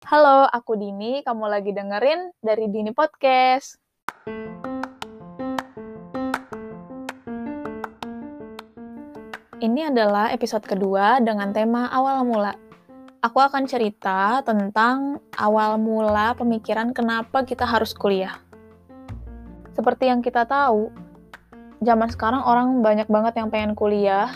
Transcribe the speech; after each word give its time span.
Halo, 0.00 0.48
aku 0.48 0.80
Dini. 0.80 1.20
Kamu 1.20 1.44
lagi 1.44 1.76
dengerin 1.76 2.32
dari 2.40 2.72
Dini 2.72 2.88
Podcast. 2.88 3.76
Ini 9.60 9.92
adalah 9.92 10.32
episode 10.32 10.64
kedua 10.64 11.20
dengan 11.20 11.52
tema 11.52 11.92
awal 11.92 12.24
mula. 12.24 12.56
Aku 13.20 13.44
akan 13.44 13.68
cerita 13.68 14.40
tentang 14.40 15.20
awal 15.36 15.76
mula 15.76 16.32
pemikiran 16.32 16.96
kenapa 16.96 17.44
kita 17.44 17.68
harus 17.68 17.92
kuliah. 17.92 18.40
Seperti 19.76 20.08
yang 20.08 20.24
kita 20.24 20.48
tahu, 20.48 20.88
zaman 21.84 22.08
sekarang 22.08 22.40
orang 22.48 22.80
banyak 22.80 23.04
banget 23.04 23.36
yang 23.36 23.52
pengen 23.52 23.76
kuliah, 23.76 24.32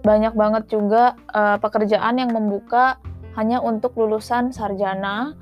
banyak 0.00 0.32
banget 0.32 0.72
juga 0.72 1.12
uh, 1.36 1.60
pekerjaan 1.60 2.16
yang 2.16 2.32
membuka 2.32 2.96
hanya 3.36 3.60
untuk 3.60 3.94
lulusan 3.94 4.50
sarjana. 4.50 5.36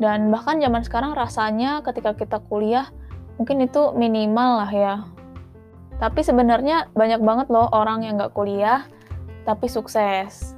Dan 0.00 0.32
bahkan 0.32 0.58
zaman 0.58 0.82
sekarang 0.82 1.12
rasanya 1.14 1.84
ketika 1.84 2.16
kita 2.16 2.38
kuliah 2.48 2.90
mungkin 3.36 3.62
itu 3.62 3.92
minimal 3.94 4.64
lah 4.64 4.72
ya. 4.72 4.94
Tapi 6.00 6.24
sebenarnya 6.26 6.90
banyak 6.96 7.22
banget 7.22 7.46
loh 7.52 7.70
orang 7.70 8.02
yang 8.02 8.18
nggak 8.18 8.34
kuliah 8.34 8.82
tapi 9.46 9.70
sukses. 9.70 10.54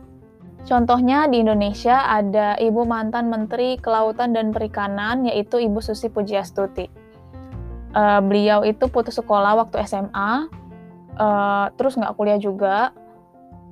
Contohnya 0.64 1.28
di 1.28 1.44
Indonesia 1.44 2.08
ada 2.08 2.56
ibu 2.56 2.88
mantan 2.88 3.28
menteri 3.28 3.76
kelautan 3.76 4.32
dan 4.32 4.48
perikanan 4.48 5.28
yaitu 5.28 5.60
ibu 5.60 5.84
Susi 5.84 6.08
Pujiastuti. 6.08 6.88
Uh, 7.94 8.18
beliau 8.24 8.64
itu 8.64 8.88
putus 8.88 9.20
sekolah 9.20 9.54
waktu 9.54 9.86
SMA 9.86 10.50
uh, 11.14 11.22
eh, 11.22 11.66
terus 11.78 11.94
nggak 11.94 12.14
kuliah 12.18 12.40
juga 12.42 12.90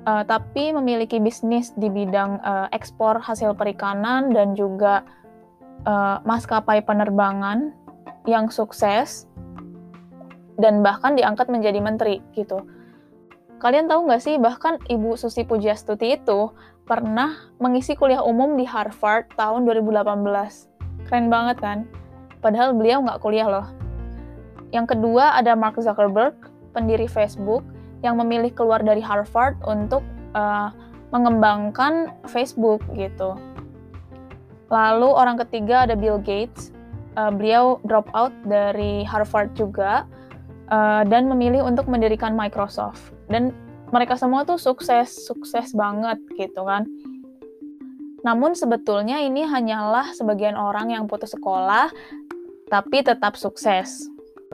uh, 0.07 0.25
tapi 0.27 0.75
memiliki 0.75 1.23
bisnis 1.23 1.71
di 1.79 1.89
bidang 1.89 2.43
uh, 2.43 2.67
ekspor 2.75 3.23
hasil 3.23 3.55
perikanan 3.55 4.31
dan 4.35 4.55
juga 4.59 5.07
uh, 5.87 6.19
maskapai 6.27 6.83
penerbangan 6.83 7.75
yang 8.27 8.51
sukses 8.51 9.27
dan 10.61 10.85
bahkan 10.85 11.19
diangkat 11.19 11.51
menjadi 11.51 11.79
menteri 11.83 12.23
gitu. 12.39 12.63
Kalian 13.63 13.87
tahu 13.87 14.11
nggak 14.11 14.23
sih 14.23 14.37
bahkan 14.43 14.79
Ibu 14.91 15.15
Susi 15.15 15.47
Pujiastuti 15.47 16.19
itu 16.19 16.51
pernah 16.83 17.55
mengisi 17.63 17.95
kuliah 17.95 18.23
umum 18.23 18.59
di 18.59 18.67
Harvard 18.67 19.31
tahun 19.39 19.63
2018. 19.67 21.07
Keren 21.07 21.31
banget 21.31 21.63
kan? 21.63 21.79
Padahal 22.43 22.75
beliau 22.75 22.99
nggak 23.07 23.23
kuliah 23.23 23.47
loh. 23.47 23.67
Yang 24.75 24.99
kedua 24.99 25.39
ada 25.39 25.55
Mark 25.55 25.79
Zuckerberg, 25.79 26.35
pendiri 26.75 27.07
Facebook, 27.07 27.63
yang 28.03 28.19
memilih 28.19 28.51
keluar 28.51 28.83
dari 28.83 29.01
Harvard 29.01 29.57
untuk 29.65 30.03
uh, 30.35 30.75
mengembangkan 31.15 32.11
Facebook 32.27 32.83
gitu. 32.99 33.39
Lalu 34.73 35.09
orang 35.09 35.37
ketiga 35.47 35.87
ada 35.87 35.95
Bill 35.95 36.19
Gates. 36.19 36.75
Uh, 37.13 37.29
beliau 37.29 37.77
drop 37.85 38.09
out 38.17 38.33
dari 38.49 39.05
Harvard 39.05 39.53
juga 39.53 40.09
uh, 40.73 41.05
dan 41.05 41.29
memilih 41.29 41.61
untuk 41.63 41.85
mendirikan 41.87 42.33
Microsoft. 42.33 43.13
Dan 43.29 43.53
mereka 43.93 44.17
semua 44.17 44.49
tuh 44.49 44.57
sukses, 44.57 45.13
sukses 45.29 45.77
banget 45.77 46.17
gitu 46.41 46.65
kan. 46.65 46.89
Namun 48.25 48.57
sebetulnya 48.57 49.21
ini 49.21 49.45
hanyalah 49.45 50.17
sebagian 50.17 50.57
orang 50.57 50.95
yang 50.95 51.05
putus 51.05 51.37
sekolah 51.37 51.93
tapi 52.73 53.05
tetap 53.05 53.37
sukses. 53.37 54.09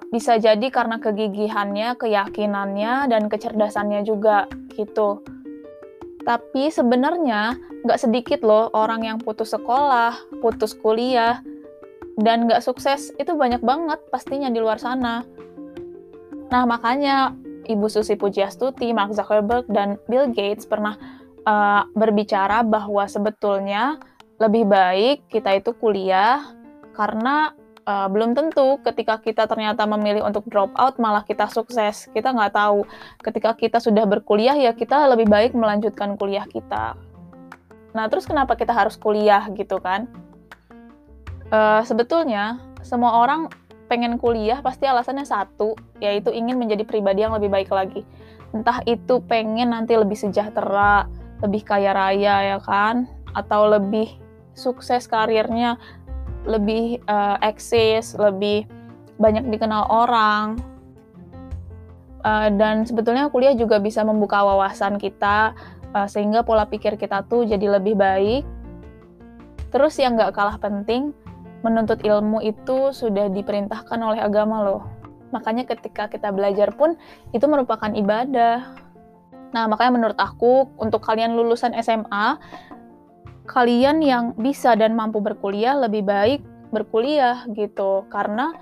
Bisa 0.08 0.40
jadi 0.40 0.72
karena 0.72 0.96
kegigihannya, 0.96 2.00
keyakinannya, 2.00 3.12
dan 3.12 3.28
kecerdasannya 3.28 4.08
juga 4.08 4.48
gitu. 4.72 5.20
Tapi 6.24 6.72
sebenarnya 6.72 7.56
nggak 7.84 8.00
sedikit 8.00 8.40
loh 8.44 8.72
orang 8.72 9.04
yang 9.04 9.18
putus 9.20 9.52
sekolah, 9.52 10.16
putus 10.40 10.72
kuliah, 10.72 11.40
dan 12.18 12.50
nggak 12.50 12.64
sukses 12.64 13.14
itu 13.20 13.32
banyak 13.36 13.62
banget 13.62 14.00
pastinya 14.10 14.50
di 14.50 14.58
luar 14.58 14.80
sana. 14.80 15.22
Nah 16.48 16.64
makanya 16.64 17.36
Ibu 17.68 17.86
Susi 17.92 18.16
Pujiastuti, 18.16 18.90
Mark 18.96 19.12
Zuckerberg, 19.12 19.68
dan 19.68 20.00
Bill 20.08 20.32
Gates 20.32 20.64
pernah 20.64 20.96
uh, 21.44 21.84
berbicara 21.92 22.64
bahwa 22.64 23.04
sebetulnya 23.04 24.00
lebih 24.40 24.64
baik 24.66 25.28
kita 25.28 25.60
itu 25.60 25.76
kuliah 25.76 26.42
karena 26.96 27.52
uh, 27.88 28.06
belum 28.12 28.36
tentu 28.36 28.76
ketika 28.84 29.16
kita 29.16 29.48
ternyata 29.48 29.88
memilih 29.88 30.20
untuk 30.28 30.44
drop 30.52 30.68
out 30.76 31.00
malah 31.00 31.24
kita 31.24 31.48
sukses. 31.48 32.12
Kita 32.12 32.36
nggak 32.36 32.52
tahu. 32.52 32.84
Ketika 33.24 33.56
kita 33.56 33.80
sudah 33.80 34.04
berkuliah 34.04 34.54
ya 34.54 34.76
kita 34.76 35.08
lebih 35.08 35.24
baik 35.26 35.56
melanjutkan 35.56 36.20
kuliah 36.20 36.44
kita. 36.44 36.92
Nah 37.96 38.04
terus 38.12 38.28
kenapa 38.28 38.52
kita 38.60 38.76
harus 38.76 39.00
kuliah 39.00 39.48
gitu 39.56 39.80
kan? 39.80 40.04
Uh, 41.48 41.80
sebetulnya 41.88 42.60
semua 42.84 43.24
orang 43.24 43.48
pengen 43.88 44.20
kuliah 44.20 44.60
pasti 44.60 44.84
alasannya 44.84 45.24
satu, 45.24 45.72
yaitu 45.96 46.28
ingin 46.28 46.60
menjadi 46.60 46.84
pribadi 46.84 47.24
yang 47.24 47.32
lebih 47.32 47.48
baik 47.48 47.72
lagi. 47.72 48.04
Entah 48.52 48.84
itu 48.84 49.24
pengen 49.24 49.72
nanti 49.72 49.96
lebih 49.96 50.16
sejahtera, 50.16 51.08
lebih 51.40 51.64
kaya 51.64 51.96
raya 51.96 52.52
ya 52.52 52.58
kan, 52.60 53.08
atau 53.32 53.64
lebih 53.64 54.12
sukses 54.52 55.08
karirnya, 55.08 55.80
lebih 56.48 57.04
uh, 57.04 57.36
eksis, 57.44 58.16
lebih 58.16 58.64
banyak 59.20 59.44
dikenal 59.52 59.84
orang. 59.92 60.56
Uh, 62.24 62.50
dan 62.58 62.82
sebetulnya 62.82 63.30
kuliah 63.30 63.54
juga 63.54 63.78
bisa 63.78 64.02
membuka 64.02 64.42
wawasan 64.42 64.98
kita 64.98 65.54
uh, 65.94 66.08
sehingga 66.10 66.42
pola 66.42 66.66
pikir 66.66 66.98
kita 66.98 67.22
tuh 67.28 67.44
jadi 67.44 67.78
lebih 67.78 67.94
baik. 67.94 68.42
Terus 69.68 70.00
yang 70.00 70.16
nggak 70.16 70.32
kalah 70.32 70.56
penting, 70.56 71.12
menuntut 71.60 72.00
ilmu 72.00 72.40
itu 72.40 72.90
sudah 72.96 73.28
diperintahkan 73.28 73.98
oleh 74.00 74.18
agama 74.24 74.64
loh. 74.64 74.82
Makanya 75.28 75.68
ketika 75.68 76.08
kita 76.08 76.32
belajar 76.32 76.72
pun 76.72 76.96
itu 77.36 77.44
merupakan 77.44 77.92
ibadah. 77.92 78.64
Nah, 79.52 79.64
makanya 79.68 79.92
menurut 79.96 80.18
aku 80.20 80.72
untuk 80.80 81.04
kalian 81.04 81.36
lulusan 81.36 81.76
SMA 81.80 82.40
kalian 83.48 84.04
yang 84.04 84.36
bisa 84.36 84.76
dan 84.76 84.92
mampu 84.92 85.24
berkuliah 85.24 85.74
lebih 85.74 86.04
baik 86.04 86.40
berkuliah 86.68 87.48
gitu 87.56 88.04
karena 88.12 88.52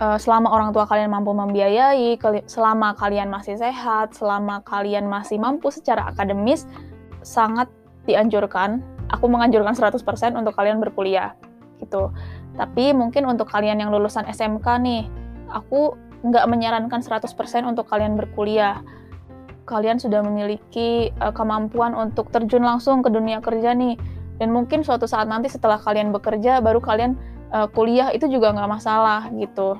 uh, 0.00 0.18
selama 0.20 0.52
orang 0.52 0.70
tua 0.76 0.88
kalian 0.88 1.12
mampu 1.12 1.32
membiayai, 1.32 2.20
selama 2.48 2.96
kalian 2.96 3.28
masih 3.32 3.60
sehat, 3.60 4.16
selama 4.16 4.64
kalian 4.64 5.06
masih 5.06 5.40
mampu 5.40 5.72
secara 5.72 6.08
akademis 6.12 6.68
sangat 7.24 7.68
dianjurkan. 8.08 8.80
Aku 9.10 9.26
menganjurkan 9.26 9.74
100% 9.74 10.00
untuk 10.38 10.54
kalian 10.54 10.78
berkuliah 10.78 11.36
gitu. 11.82 12.12
Tapi 12.54 12.92
mungkin 12.94 13.26
untuk 13.26 13.48
kalian 13.50 13.80
yang 13.80 13.90
lulusan 13.90 14.28
SMK 14.28 14.66
nih, 14.84 15.02
aku 15.50 15.96
nggak 16.20 16.46
menyarankan 16.46 17.00
100% 17.00 17.24
untuk 17.64 17.88
kalian 17.88 18.14
berkuliah. 18.14 18.84
Kalian 19.70 20.02
sudah 20.02 20.26
memiliki 20.26 21.14
uh, 21.22 21.30
kemampuan 21.30 21.94
untuk 21.94 22.34
terjun 22.34 22.66
langsung 22.66 23.06
ke 23.06 23.08
dunia 23.14 23.38
kerja 23.38 23.70
nih. 23.70 23.94
Dan 24.42 24.50
mungkin 24.50 24.82
suatu 24.82 25.06
saat 25.06 25.30
nanti 25.30 25.46
setelah 25.46 25.78
kalian 25.78 26.10
bekerja 26.10 26.58
baru 26.58 26.82
kalian 26.82 27.14
uh, 27.54 27.70
kuliah 27.70 28.10
itu 28.10 28.26
juga 28.26 28.50
nggak 28.50 28.70
masalah 28.70 29.30
gitu 29.38 29.78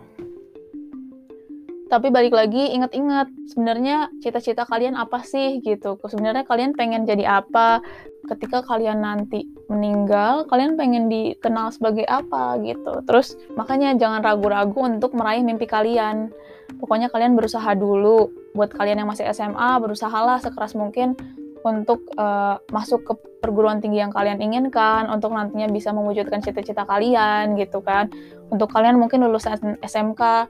tapi 1.91 2.15
balik 2.15 2.31
lagi 2.31 2.71
inget-inget 2.71 3.27
sebenarnya 3.51 4.15
cita-cita 4.23 4.63
kalian 4.63 4.95
apa 4.95 5.27
sih 5.27 5.59
gitu. 5.59 5.99
Sebenarnya 5.99 6.47
kalian 6.47 6.79
pengen 6.79 7.03
jadi 7.03 7.43
apa? 7.43 7.83
Ketika 8.31 8.63
kalian 8.63 9.03
nanti 9.03 9.51
meninggal 9.67 10.47
kalian 10.47 10.79
pengen 10.79 11.11
dikenal 11.11 11.75
sebagai 11.75 12.07
apa 12.07 12.63
gitu. 12.63 13.03
Terus 13.03 13.35
makanya 13.59 13.99
jangan 13.99 14.23
ragu-ragu 14.23 14.79
untuk 14.87 15.19
meraih 15.19 15.43
mimpi 15.43 15.67
kalian. 15.67 16.31
Pokoknya 16.79 17.11
kalian 17.11 17.35
berusaha 17.35 17.75
dulu. 17.75 18.31
Buat 18.55 18.71
kalian 18.71 19.03
yang 19.03 19.11
masih 19.11 19.27
SMA 19.35 19.83
berusahalah 19.83 20.39
sekeras 20.39 20.79
mungkin 20.79 21.19
untuk 21.61 22.07
uh, 22.17 22.57
masuk 22.73 23.05
ke 23.05 23.13
perguruan 23.41 23.81
tinggi 23.85 24.01
yang 24.01 24.13
kalian 24.13 24.41
inginkan, 24.41 25.09
untuk 25.13 25.33
nantinya 25.33 25.69
bisa 25.69 25.93
mewujudkan 25.93 26.41
cita-cita 26.41 26.89
kalian 26.89 27.57
gitu 27.61 27.85
kan. 27.85 28.09
Untuk 28.49 28.73
kalian 28.73 28.97
mungkin 28.97 29.25
lulusan 29.25 29.77
SMK 29.85 30.49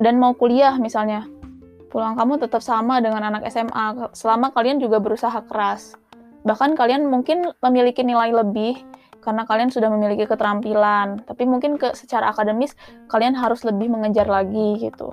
dan 0.00 0.16
mau 0.16 0.32
kuliah 0.32 0.74
misalnya, 0.80 1.28
pulang 1.92 2.16
kamu 2.16 2.40
tetap 2.40 2.64
sama 2.64 2.98
dengan 3.04 3.28
anak 3.28 3.44
SMA 3.52 4.16
selama 4.16 4.50
kalian 4.56 4.80
juga 4.80 4.98
berusaha 4.98 5.44
keras. 5.44 5.94
Bahkan 6.48 6.72
kalian 6.74 7.06
mungkin 7.06 7.52
memiliki 7.60 8.00
nilai 8.00 8.32
lebih 8.32 8.80
karena 9.20 9.44
kalian 9.44 9.68
sudah 9.68 9.92
memiliki 9.92 10.24
keterampilan, 10.24 11.28
tapi 11.28 11.44
mungkin 11.44 11.76
ke 11.76 11.92
secara 11.92 12.32
akademis 12.32 12.72
kalian 13.12 13.36
harus 13.36 13.60
lebih 13.68 13.92
mengejar 13.92 14.24
lagi 14.24 14.80
gitu. 14.80 15.12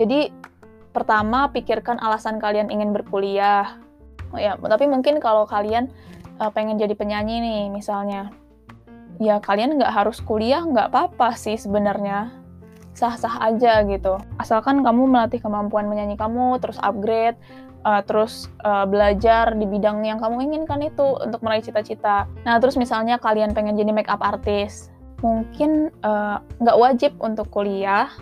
Jadi 0.00 0.32
pertama 0.96 1.52
pikirkan 1.52 2.00
alasan 2.00 2.40
kalian 2.40 2.72
ingin 2.72 2.96
berkuliah, 2.96 3.76
Oh 4.30 4.38
ya, 4.38 4.54
tapi 4.54 4.86
mungkin 4.86 5.18
kalau 5.18 5.42
kalian 5.42 5.90
uh, 6.38 6.50
pengen 6.54 6.78
jadi 6.78 6.94
penyanyi 6.94 7.42
nih 7.42 7.62
misalnya, 7.66 8.30
ya 9.18 9.42
kalian 9.42 9.74
nggak 9.74 9.90
harus 9.90 10.22
kuliah, 10.22 10.62
nggak 10.62 10.94
apa-apa 10.94 11.34
sih 11.34 11.58
sebenarnya. 11.58 12.30
Sah-sah 13.00 13.40
aja 13.40 13.80
gitu. 13.88 14.20
Asalkan 14.36 14.84
kamu 14.84 15.08
melatih 15.08 15.40
kemampuan 15.40 15.88
menyanyi 15.88 16.20
kamu, 16.20 16.60
terus 16.60 16.76
upgrade, 16.84 17.40
uh, 17.88 18.04
terus 18.04 18.52
uh, 18.60 18.84
belajar 18.84 19.56
di 19.56 19.64
bidang 19.64 20.04
yang 20.04 20.20
kamu 20.20 20.52
inginkan 20.52 20.84
itu 20.84 21.16
untuk 21.16 21.40
meraih 21.40 21.64
cita-cita. 21.64 22.28
Nah, 22.44 22.60
terus 22.60 22.76
misalnya 22.76 23.16
kalian 23.16 23.56
pengen 23.56 23.80
jadi 23.80 23.88
makeup 23.88 24.20
artist, 24.20 24.92
mungkin 25.24 25.88
nggak 26.60 26.76
uh, 26.76 26.80
wajib 26.80 27.16
untuk 27.24 27.48
kuliah, 27.48 28.12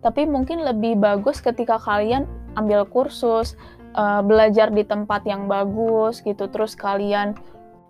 tapi 0.00 0.24
mungkin 0.24 0.64
lebih 0.64 0.96
bagus 0.96 1.44
ketika 1.44 1.76
kalian 1.76 2.24
ambil 2.56 2.88
kursus, 2.88 3.60
uh, 3.92 4.24
belajar 4.24 4.72
di 4.72 4.88
tempat 4.88 5.20
yang 5.28 5.52
bagus 5.52 6.24
gitu, 6.24 6.48
terus 6.48 6.72
kalian 6.72 7.36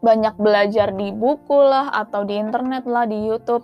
banyak 0.02 0.34
belajar 0.34 0.90
di 0.90 1.14
buku 1.14 1.62
lah 1.62 1.94
atau 1.94 2.26
di 2.26 2.34
internet 2.34 2.82
lah 2.90 3.06
di 3.06 3.22
YouTube 3.22 3.62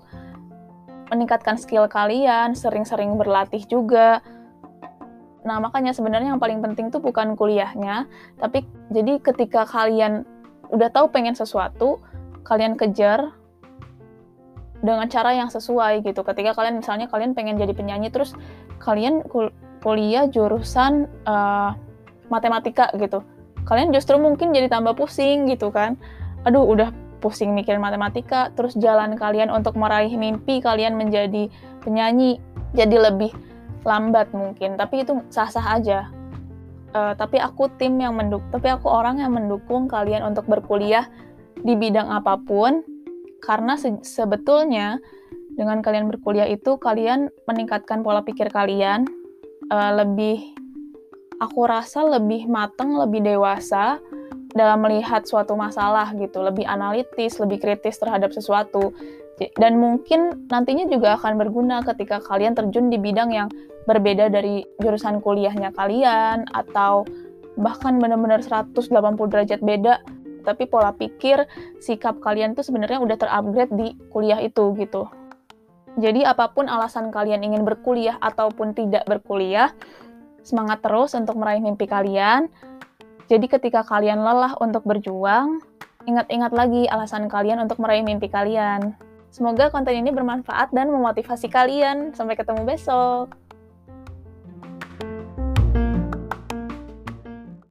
meningkatkan 1.09 1.57
skill 1.57 1.89
kalian 1.89 2.53
sering-sering 2.53 3.17
berlatih 3.17 3.65
juga. 3.69 4.21
Nah 5.45 5.59
makanya 5.63 5.97
sebenarnya 5.97 6.37
yang 6.37 6.43
paling 6.43 6.61
penting 6.61 6.93
tuh 6.93 7.01
bukan 7.01 7.33
kuliahnya 7.39 8.05
tapi 8.37 8.69
jadi 8.93 9.17
ketika 9.23 9.65
kalian 9.65 10.29
udah 10.69 10.93
tahu 10.93 11.09
pengen 11.09 11.33
sesuatu 11.33 12.01
kalian 12.45 12.77
kejar 12.77 13.33
dengan 14.85 15.11
cara 15.11 15.35
yang 15.35 15.51
sesuai 15.51 16.07
gitu. 16.07 16.23
Ketika 16.23 16.55
kalian 16.55 16.85
misalnya 16.85 17.11
kalian 17.11 17.35
pengen 17.35 17.59
jadi 17.59 17.73
penyanyi 17.75 18.13
terus 18.13 18.37
kalian 18.79 19.25
kul 19.27 19.51
kuliah 19.79 20.27
jurusan 20.27 21.07
uh, 21.27 21.75
matematika 22.29 22.91
gitu. 22.99 23.23
Kalian 23.67 23.93
justru 23.93 24.17
mungkin 24.17 24.55
jadi 24.55 24.71
tambah 24.71 24.97
pusing 24.97 25.49
gitu 25.51 25.73
kan. 25.73 25.99
Aduh 26.47 26.65
udah 26.65 26.95
pusing 27.19 27.53
mikirin 27.53 27.83
matematika, 27.83 28.51
terus 28.55 28.79
jalan 28.79 29.19
kalian 29.19 29.51
untuk 29.51 29.75
meraih 29.75 30.15
mimpi 30.15 30.63
kalian 30.63 30.95
menjadi 30.95 31.51
penyanyi 31.83 32.39
jadi 32.73 33.11
lebih 33.11 33.35
lambat 33.87 34.31
mungkin, 34.35 34.77
tapi 34.77 35.07
itu 35.07 35.19
sah-sah 35.33 35.79
aja. 35.79 36.11
Uh, 36.97 37.13
tapi 37.21 37.37
aku 37.37 37.69
tim 37.77 38.01
yang 38.01 38.17
menduk, 38.17 38.41
tapi 38.49 38.73
aku 38.73 38.89
orang 38.89 39.21
yang 39.21 39.37
mendukung 39.37 39.93
kalian 39.93 40.25
untuk 40.25 40.49
berkuliah 40.49 41.05
di 41.61 41.77
bidang 41.77 42.09
apa 42.09 42.41
pun, 42.41 42.81
karena 43.45 43.77
se 43.77 43.93
sebetulnya 44.01 44.97
dengan 45.53 45.85
kalian 45.85 46.09
berkuliah 46.09 46.49
itu 46.49 46.81
kalian 46.81 47.29
meningkatkan 47.45 48.01
pola 48.01 48.25
pikir 48.25 48.49
kalian 48.49 49.05
uh, 49.69 49.93
lebih, 50.01 50.55
aku 51.43 51.69
rasa 51.69 52.09
lebih 52.09 52.49
matang, 52.49 52.97
lebih 52.97 53.21
dewasa, 53.21 54.01
dalam 54.57 54.81
melihat 54.85 55.29
suatu 55.29 55.57
masalah 55.57 56.13
gitu, 56.17 56.41
lebih 56.41 56.65
analitis, 56.65 57.37
lebih 57.41 57.61
kritis 57.61 58.01
terhadap 58.01 58.33
sesuatu. 58.33 58.93
Dan 59.55 59.79
mungkin 59.79 60.51
nantinya 60.51 60.91
juga 60.91 61.15
akan 61.15 61.39
berguna 61.39 61.85
ketika 61.87 62.19
kalian 62.19 62.59
terjun 62.59 62.91
di 62.91 62.99
bidang 62.99 63.31
yang 63.31 63.49
berbeda 63.87 64.29
dari 64.29 64.67
jurusan 64.83 65.23
kuliahnya 65.23 65.73
kalian 65.73 66.45
atau 66.53 67.07
bahkan 67.59 68.03
benar-benar 68.03 68.43
180 68.43 68.85
derajat 69.31 69.61
beda 69.63 70.03
tapi 70.49 70.65
pola 70.65 70.97
pikir, 70.97 71.45
sikap 71.77 72.25
kalian 72.25 72.57
tuh 72.57 72.65
sebenarnya 72.65 73.05
udah 73.05 73.17
terupgrade 73.21 73.73
di 73.77 73.89
kuliah 74.09 74.41
itu 74.41 74.73
gitu. 74.81 75.05
Jadi 76.01 76.25
apa 76.25 76.49
pun 76.55 76.71
alasan 76.71 77.13
kalian 77.13 77.45
ingin 77.45 77.69
berkuliah 77.69 78.17
ataupun 78.23 78.73
tidak 78.73 79.05
berkuliah, 79.05 79.75
semangat 80.41 80.81
terus 80.81 81.13
untuk 81.13 81.37
meraih 81.37 81.61
mimpi 81.61 81.85
kalian. 81.85 82.49
Jadi 83.29 83.45
ketika 83.45 83.85
kalian 83.85 84.25
lelah 84.25 84.57
untuk 84.57 84.89
berjuang, 84.89 85.61
ingat-ingat 86.09 86.49
lagi 86.57 86.89
alasan 86.89 87.29
kalian 87.29 87.61
untuk 87.61 87.77
meraih 87.77 88.01
mimpi 88.01 88.33
kalian. 88.33 88.97
Semoga 89.29 89.69
konten 89.69 89.93
ini 89.93 90.09
bermanfaat 90.09 90.73
dan 90.73 90.89
memotivasi 90.89 91.53
kalian. 91.53 92.17
Sampai 92.17 92.41
ketemu 92.41 92.65
besok. 92.65 93.48